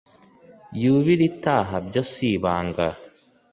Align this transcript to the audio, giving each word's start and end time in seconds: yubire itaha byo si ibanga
yubire 0.81 1.23
itaha 1.31 1.75
byo 1.87 2.01
si 2.11 2.25
ibanga 2.35 2.87